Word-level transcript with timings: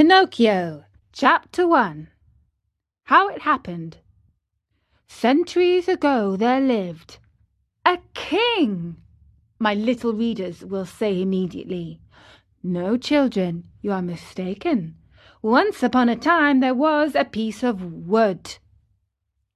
Pinocchio, 0.00 0.84
Chapter 1.12 1.68
1 1.68 2.08
How 3.02 3.28
It 3.28 3.42
Happened. 3.42 3.98
Centuries 5.06 5.88
ago 5.88 6.36
there 6.36 6.58
lived 6.58 7.18
a 7.84 7.98
king. 8.14 8.96
My 9.58 9.74
little 9.74 10.14
readers 10.14 10.64
will 10.64 10.86
say 10.86 11.20
immediately, 11.20 12.00
No, 12.62 12.96
children, 12.96 13.64
you 13.82 13.92
are 13.92 14.00
mistaken. 14.00 14.96
Once 15.42 15.82
upon 15.82 16.08
a 16.08 16.16
time 16.16 16.60
there 16.60 16.74
was 16.74 17.14
a 17.14 17.26
piece 17.26 17.62
of 17.62 17.84
wood. 17.84 18.56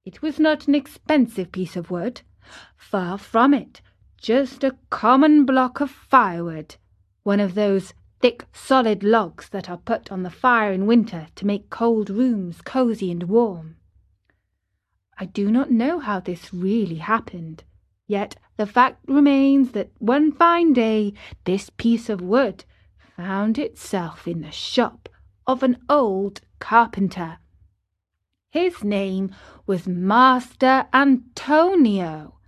It 0.05 0.21
was 0.21 0.39
not 0.39 0.67
an 0.67 0.75
expensive 0.75 1.51
piece 1.51 1.75
of 1.75 1.89
wood. 1.89 2.21
Far 2.77 3.17
from 3.17 3.55
it, 3.55 3.81
just 4.21 4.63
a 4.63 4.77
common 4.91 5.43
block 5.43 5.81
of 5.81 5.89
firewood, 5.89 6.75
one 7.23 7.39
of 7.39 7.55
those 7.55 7.95
thick, 8.25 8.47
solid 8.53 9.03
logs 9.03 9.49
that 9.49 9.69
are 9.69 9.77
put 9.77 10.11
on 10.11 10.23
the 10.23 10.31
fire 10.31 10.71
in 10.71 10.87
winter 10.87 11.27
to 11.35 11.45
make 11.45 11.69
cold 11.69 12.09
rooms 12.09 12.59
cosy 12.59 13.11
and 13.11 13.21
warm. 13.21 13.75
I 15.19 15.25
do 15.25 15.51
not 15.51 15.69
know 15.69 15.99
how 15.99 16.21
this 16.21 16.51
really 16.51 16.95
happened, 16.95 17.63
yet 18.07 18.35
the 18.57 18.65
fact 18.65 19.07
remains 19.07 19.73
that 19.73 19.91
one 19.99 20.31
fine 20.31 20.73
day 20.73 21.13
this 21.43 21.69
piece 21.69 22.09
of 22.09 22.19
wood 22.19 22.65
found 23.15 23.59
itself 23.59 24.27
in 24.27 24.41
the 24.41 24.49
shop 24.49 25.07
of 25.45 25.61
an 25.61 25.77
old 25.87 26.41
carpenter. 26.57 27.37
His 28.49 28.83
name 28.83 29.35
was 29.67 29.85
Master 29.85 30.87
Antonio, 30.91 32.39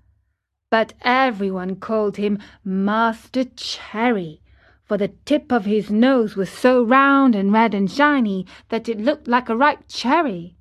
but 0.71 0.96
everyone 1.02 1.76
called 1.76 2.18
him 2.18 2.40
Master 2.63 3.44
Cherry 3.44 4.41
for 4.88 4.98
the 4.98 5.12
tip 5.26 5.52
of 5.52 5.66
his 5.66 5.91
nose 5.91 6.36
was 6.36 6.50
so 6.50 6.82
round 6.82 7.36
and 7.36 7.52
red 7.52 7.73
and 7.73 7.91
shiny 7.91 8.46
that 8.70 8.88
it 8.88 9.00
looked 9.00 9.27
like 9.27 9.50
a 9.50 9.55
ripe 9.55 9.84
cherry. 9.90 10.55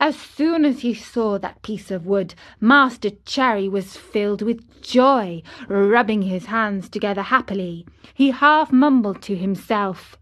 As 0.00 0.16
soon 0.16 0.64
as 0.64 0.80
he 0.80 0.92
saw 0.94 1.38
that 1.38 1.62
piece 1.62 1.90
of 1.90 2.06
wood, 2.06 2.34
Master 2.60 3.10
Cherry 3.24 3.68
was 3.68 3.96
filled 3.96 4.42
with 4.42 4.82
joy, 4.82 5.42
rubbing 5.68 6.22
his 6.22 6.46
hands 6.46 6.88
together 6.88 7.22
happily. 7.22 7.86
He 8.12 8.30
half 8.30 8.72
mumbled 8.72 9.22
to 9.22 9.36
himself, 9.36 10.16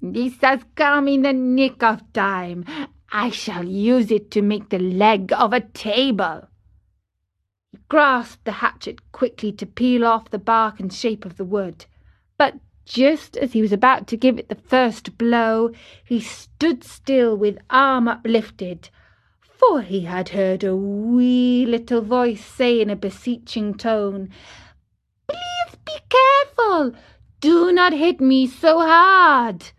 This 0.00 0.36
has 0.40 0.62
come 0.76 1.08
in 1.08 1.22
the 1.22 1.32
nick 1.32 1.82
of 1.82 2.12
time. 2.12 2.64
I 3.10 3.30
shall 3.30 3.64
use 3.64 4.10
it 4.10 4.30
to 4.32 4.42
make 4.42 4.68
the 4.68 4.78
leg 4.78 5.32
of 5.32 5.52
a 5.52 5.60
table. 5.60 6.48
He 7.72 7.78
grasped 7.88 8.44
the 8.44 8.52
hatchet 8.52 9.12
quickly 9.12 9.52
to 9.52 9.66
peel 9.66 10.04
off 10.04 10.30
the 10.30 10.38
bark 10.38 10.78
and 10.78 10.92
shape 10.92 11.24
of 11.24 11.36
the 11.36 11.44
wood. 11.44 11.86
But 12.38 12.54
just 12.84 13.36
as 13.36 13.52
he 13.52 13.60
was 13.60 13.72
about 13.72 14.06
to 14.06 14.16
give 14.16 14.38
it 14.38 14.48
the 14.48 14.54
first 14.54 15.18
blow, 15.18 15.72
he 16.04 16.20
stood 16.20 16.84
still 16.84 17.36
with 17.36 17.58
arm 17.68 18.06
uplifted, 18.06 18.88
for 19.40 19.82
he 19.82 20.02
had 20.02 20.30
heard 20.30 20.62
a 20.62 20.74
wee 20.74 21.66
little 21.66 22.00
voice 22.00 22.44
say 22.44 22.80
in 22.80 22.90
a 22.90 22.96
beseeching 22.96 23.74
tone, 23.74 24.30
Please 25.28 25.76
be 25.84 25.98
careful! 26.08 26.94
Do 27.40 27.72
not 27.72 27.92
hit 27.92 28.20
me 28.20 28.46
so 28.46 28.78
hard! 28.80 29.72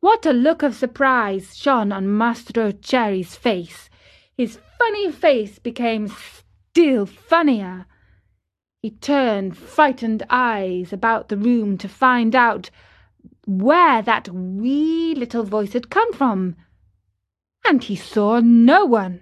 What 0.00 0.26
a 0.26 0.32
look 0.32 0.62
of 0.62 0.74
surprise 0.74 1.56
shone 1.56 1.92
on 1.92 2.16
Mastro 2.16 2.72
Cherry's 2.72 3.36
face! 3.36 3.88
His 4.36 4.58
funny 4.78 5.12
face 5.12 5.58
became 5.58 6.08
still 6.08 7.06
funnier. 7.06 7.86
He 8.82 8.90
turned 8.90 9.56
frightened 9.56 10.24
eyes 10.28 10.92
about 10.92 11.28
the 11.28 11.36
room 11.36 11.78
to 11.78 11.88
find 11.88 12.34
out 12.34 12.68
where 13.46 14.02
that 14.02 14.28
wee 14.28 15.14
little 15.14 15.44
voice 15.44 15.72
had 15.72 15.88
come 15.88 16.12
from, 16.12 16.56
and 17.64 17.84
he 17.84 17.94
saw 17.94 18.40
no 18.40 18.84
one. 18.84 19.20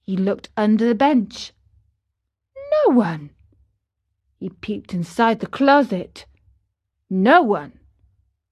He 0.00 0.16
looked 0.16 0.48
under 0.56 0.88
the 0.88 0.94
bench. 0.94 1.52
No 2.86 2.94
one. 2.94 3.30
He 4.40 4.48
peeped 4.48 4.94
inside 4.94 5.40
the 5.40 5.46
closet. 5.46 6.24
No 7.10 7.42
one. 7.42 7.78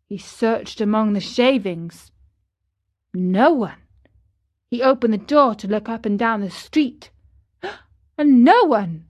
He 0.06 0.18
searched 0.18 0.82
among 0.82 1.14
the 1.14 1.20
shavings. 1.20 2.12
No 3.14 3.54
one. 3.54 3.80
He 4.68 4.82
opened 4.82 5.14
the 5.14 5.18
door 5.18 5.54
to 5.54 5.66
look 5.66 5.88
up 5.88 6.04
and 6.04 6.18
down 6.18 6.42
the 6.42 6.50
street. 6.50 7.10
And 8.18 8.44
no 8.44 8.64
one. 8.64 9.06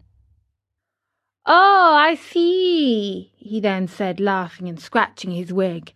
I 2.11 2.17
see, 2.17 3.31
he 3.37 3.61
then 3.61 3.87
said, 3.87 4.19
laughing 4.19 4.69
and 4.69 4.81
scratching 4.81 5.31
his 5.31 5.53
wig. 5.53 5.93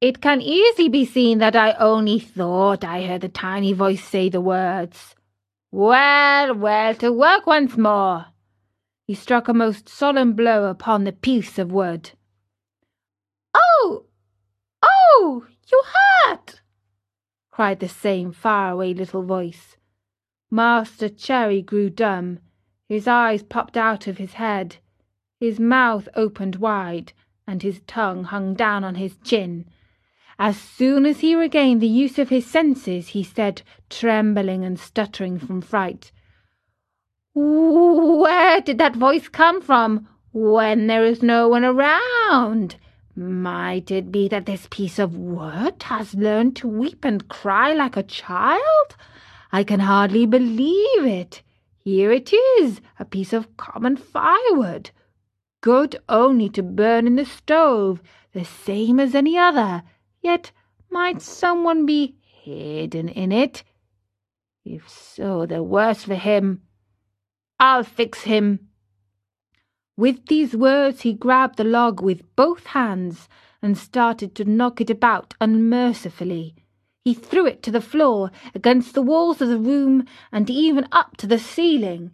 It 0.00 0.20
can 0.20 0.40
easily 0.40 0.88
be 0.88 1.04
seen 1.04 1.38
that 1.38 1.56
I 1.56 1.72
only 1.72 2.20
thought 2.20 2.84
I 2.84 3.02
heard 3.04 3.22
the 3.22 3.28
tiny 3.28 3.72
voice 3.72 4.04
say 4.04 4.28
the 4.28 4.40
words. 4.40 5.16
Well, 5.72 6.54
well, 6.54 6.94
to 6.94 7.12
work 7.12 7.48
once 7.48 7.76
more. 7.76 8.26
He 9.08 9.14
struck 9.14 9.48
a 9.48 9.52
most 9.52 9.88
solemn 9.88 10.34
blow 10.34 10.70
upon 10.70 11.02
the 11.02 11.10
piece 11.10 11.58
of 11.58 11.72
wood. 11.72 12.12
Oh! 13.52 14.04
Oh! 14.82 15.46
You 15.68 15.82
hurt! 15.96 16.60
cried 17.50 17.80
the 17.80 17.88
same 17.88 18.30
far-away 18.30 18.94
little 18.94 19.24
voice. 19.24 19.76
Master 20.48 21.08
Cherry 21.08 21.60
grew 21.60 21.90
dumb 21.90 22.38
his 22.88 23.08
eyes 23.08 23.42
popped 23.42 23.76
out 23.76 24.06
of 24.06 24.18
his 24.18 24.34
head. 24.34 24.76
His 25.44 25.60
mouth 25.60 26.08
opened 26.16 26.56
wide, 26.56 27.12
and 27.46 27.62
his 27.62 27.82
tongue 27.86 28.24
hung 28.24 28.54
down 28.54 28.82
on 28.82 28.94
his 28.94 29.18
chin. 29.18 29.66
As 30.38 30.56
soon 30.56 31.04
as 31.04 31.20
he 31.20 31.34
regained 31.34 31.82
the 31.82 31.86
use 31.86 32.18
of 32.18 32.30
his 32.30 32.46
senses, 32.46 33.08
he 33.08 33.22
said, 33.22 33.60
trembling 33.90 34.64
and 34.64 34.80
stuttering 34.80 35.38
from 35.38 35.60
fright, 35.60 36.12
Where 37.34 38.62
did 38.62 38.78
that 38.78 38.96
voice 38.96 39.28
come 39.28 39.60
from 39.60 40.08
when 40.32 40.86
there 40.86 41.04
is 41.04 41.22
no 41.22 41.46
one 41.46 41.66
around? 41.66 42.76
Might 43.14 43.90
it 43.90 44.10
be 44.10 44.28
that 44.28 44.46
this 44.46 44.66
piece 44.70 44.98
of 44.98 45.14
wood 45.14 45.82
has 45.82 46.14
learned 46.14 46.56
to 46.56 46.68
weep 46.68 47.04
and 47.04 47.28
cry 47.28 47.74
like 47.74 47.98
a 47.98 48.02
child? 48.02 48.96
I 49.52 49.62
can 49.62 49.80
hardly 49.80 50.24
believe 50.24 51.04
it. 51.04 51.42
Here 51.76 52.10
it 52.10 52.32
is, 52.32 52.80
a 52.98 53.04
piece 53.04 53.34
of 53.34 53.58
common 53.58 53.98
firewood, 53.98 54.90
good 55.64 55.96
only 56.10 56.46
to 56.46 56.62
burn 56.62 57.06
in 57.06 57.16
the 57.16 57.24
stove, 57.24 58.02
the 58.34 58.44
same 58.44 59.00
as 59.00 59.14
any 59.14 59.38
other, 59.38 59.82
yet 60.20 60.50
might 60.90 61.22
someone 61.22 61.86
be 61.86 62.14
hidden 62.20 63.08
in 63.08 63.32
it? 63.32 63.64
If 64.62 64.86
so, 64.86 65.46
the 65.46 65.62
worse 65.62 66.04
for 66.04 66.16
him. 66.16 66.60
I'll 67.58 67.82
fix 67.82 68.24
him. 68.24 68.68
With 69.96 70.26
these 70.26 70.54
words 70.54 71.00
he 71.00 71.14
grabbed 71.14 71.56
the 71.56 71.64
log 71.64 72.02
with 72.02 72.36
both 72.36 72.66
hands 72.66 73.26
and 73.62 73.78
started 73.78 74.34
to 74.34 74.44
knock 74.44 74.82
it 74.82 74.90
about 74.90 75.32
unmercifully. 75.40 76.56
He 77.06 77.14
threw 77.14 77.46
it 77.46 77.62
to 77.62 77.70
the 77.70 77.80
floor, 77.80 78.30
against 78.54 78.92
the 78.92 79.00
walls 79.00 79.40
of 79.40 79.48
the 79.48 79.56
room, 79.56 80.04
and 80.30 80.50
even 80.50 80.86
up 80.92 81.16
to 81.16 81.26
the 81.26 81.38
ceiling. 81.38 82.10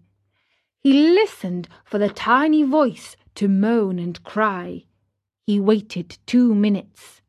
He 0.79 0.93
listened 0.93 1.69
for 1.85 1.99
the 1.99 2.09
tiny 2.09 2.63
voice 2.63 3.17
to 3.41 3.49
moan 3.49 3.99
and 3.99 4.23
cry. 4.23 4.85
He 5.47 5.59
waited 5.59 6.19
two 6.27 6.55
minutes. 6.55 7.23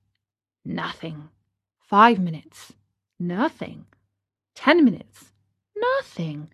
Nothing. 0.65 1.29
Five 1.79 2.19
minutes. 2.19 2.73
Nothing. 3.17 3.85
Ten 4.53 4.83
minutes. 4.83 5.31
Nothing. 5.73 6.49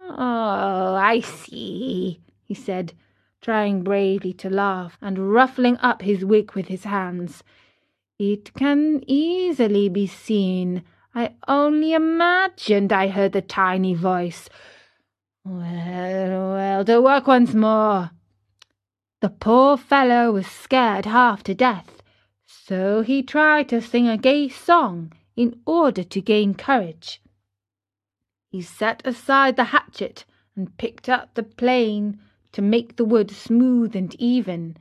Oh, 0.00 0.94
I 0.94 1.20
see, 1.20 2.22
he 2.42 2.54
said, 2.54 2.94
trying 3.42 3.82
bravely 3.82 4.32
to 4.32 4.48
laugh 4.48 4.96
and 5.02 5.30
ruffling 5.30 5.76
up 5.82 6.00
his 6.00 6.24
wig 6.24 6.52
with 6.52 6.68
his 6.68 6.84
hands. 6.84 7.44
It 8.18 8.54
can 8.54 9.04
easily 9.06 9.90
be 9.90 10.06
seen. 10.06 10.84
I 11.14 11.34
only 11.46 11.92
imagined 11.92 12.94
I 12.94 13.08
heard 13.08 13.32
the 13.32 13.42
tiny 13.42 13.92
voice. 13.92 14.48
Well, 15.44 16.54
well, 16.54 16.84
to 16.86 17.02
work 17.02 17.26
once 17.26 17.52
more. 17.52 18.12
The 19.20 19.28
poor 19.28 19.76
fellow 19.76 20.32
was 20.32 20.46
scared 20.46 21.04
half 21.04 21.42
to 21.42 21.54
death, 21.54 22.02
so 22.46 23.02
he 23.02 23.22
tried 23.22 23.68
to 23.68 23.82
sing 23.82 24.08
a 24.08 24.16
gay 24.16 24.48
song 24.48 25.12
in 25.36 25.60
order 25.66 26.02
to 26.02 26.20
gain 26.22 26.54
courage. 26.54 27.20
He 28.50 28.62
set 28.62 29.06
aside 29.06 29.56
the 29.56 29.64
hatchet 29.64 30.24
and 30.56 30.74
picked 30.78 31.10
up 31.10 31.34
the 31.34 31.42
plane 31.42 32.18
to 32.52 32.62
make 32.62 32.96
the 32.96 33.04
wood 33.04 33.30
smooth 33.30 33.94
and 33.94 34.14
even, 34.14 34.78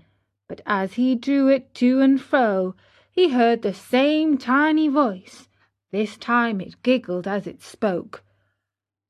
but 0.47 0.61
as 0.65 0.93
he 0.93 1.15
drew 1.15 1.49
it 1.49 1.73
to 1.75 1.99
and 1.99 2.21
fro, 2.21 2.75
he 3.11 3.29
heard 3.29 3.61
the 3.61 3.73
same 3.73 4.37
tiny 4.37 4.87
voice. 4.87 5.49
This 5.91 6.15
time 6.15 6.61
it 6.61 6.81
giggled 6.81 7.27
as 7.27 7.45
it 7.45 7.61
spoke. 7.61 8.23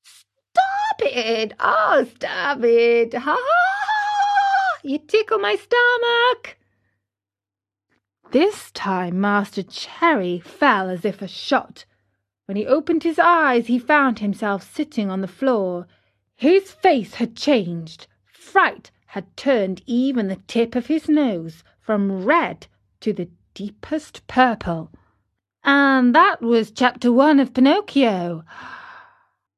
Stop 0.03 1.01
it! 1.01 1.53
Oh, 1.59 2.07
stop 2.15 2.63
it! 2.63 3.13
Ha 3.13 3.37
ha! 3.39 3.68
You 4.81 4.97
tickle 4.97 5.39
my 5.39 5.57
stomach! 5.57 6.57
This 8.31 8.71
time 8.71 9.19
Master 9.19 9.61
Cherry 9.61 10.39
fell 10.39 10.89
as 10.89 11.03
if 11.03 11.21
a 11.21 11.27
shot. 11.27 11.83
When 12.45 12.55
he 12.55 12.65
opened 12.65 13.03
his 13.03 13.19
eyes, 13.19 13.67
he 13.67 13.77
found 13.77 14.19
himself 14.19 14.63
sitting 14.63 15.09
on 15.09 15.19
the 15.19 15.27
floor. 15.27 15.85
His 16.37 16.71
face 16.71 17.15
had 17.15 17.35
changed. 17.35 18.07
Fright 18.31 18.89
had 19.07 19.35
turned 19.35 19.81
even 19.85 20.29
the 20.29 20.41
tip 20.47 20.75
of 20.75 20.87
his 20.87 21.09
nose 21.09 21.61
from 21.81 22.23
red 22.23 22.67
to 23.01 23.11
the 23.11 23.29
deepest 23.53 24.25
purple. 24.27 24.91
And 25.61 26.15
that 26.15 26.41
was 26.41 26.71
chapter 26.71 27.11
one 27.11 27.41
of 27.41 27.53
Pinocchio. 27.53 28.45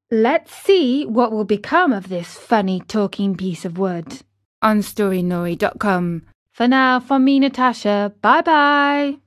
Let's 0.10 0.52
see 0.52 1.06
what 1.06 1.32
will 1.32 1.46
become 1.46 1.94
of 1.94 2.10
this 2.10 2.34
funny 2.38 2.80
talking 2.80 3.38
piece 3.38 3.66
of 3.66 3.78
wood 3.78 4.24
on 4.62 4.82
Storynory.com. 4.82 6.24
For 6.52 6.68
now, 6.68 7.00
from 7.00 7.26
me, 7.26 7.40
Natasha, 7.40 8.14
bye 8.22 8.42
bye. 8.42 9.18